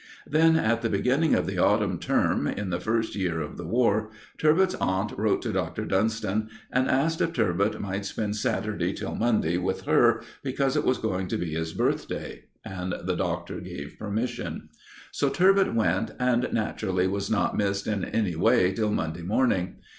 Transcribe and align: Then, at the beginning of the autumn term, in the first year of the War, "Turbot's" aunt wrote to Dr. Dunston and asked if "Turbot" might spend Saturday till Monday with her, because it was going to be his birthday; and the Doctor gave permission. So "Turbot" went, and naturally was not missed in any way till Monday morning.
Then, 0.25 0.55
at 0.55 0.81
the 0.81 0.89
beginning 0.89 1.35
of 1.35 1.45
the 1.45 1.59
autumn 1.59 1.99
term, 1.99 2.47
in 2.47 2.71
the 2.71 2.79
first 2.79 3.15
year 3.15 3.39
of 3.39 3.55
the 3.57 3.67
War, 3.67 4.09
"Turbot's" 4.39 4.73
aunt 4.81 5.15
wrote 5.15 5.43
to 5.43 5.53
Dr. 5.53 5.85
Dunston 5.85 6.49
and 6.71 6.89
asked 6.89 7.21
if 7.21 7.33
"Turbot" 7.33 7.79
might 7.79 8.05
spend 8.05 8.35
Saturday 8.35 8.93
till 8.93 9.13
Monday 9.13 9.57
with 9.57 9.81
her, 9.83 10.23
because 10.41 10.75
it 10.75 10.83
was 10.85 10.97
going 10.97 11.27
to 11.27 11.37
be 11.37 11.53
his 11.53 11.73
birthday; 11.73 12.45
and 12.65 12.95
the 13.05 13.15
Doctor 13.15 13.59
gave 13.61 13.97
permission. 13.99 14.69
So 15.11 15.29
"Turbot" 15.29 15.75
went, 15.75 16.13
and 16.19 16.51
naturally 16.51 17.05
was 17.05 17.29
not 17.29 17.55
missed 17.55 17.85
in 17.85 18.03
any 18.03 18.35
way 18.35 18.71
till 18.71 18.89
Monday 18.91 19.21
morning. 19.21 19.75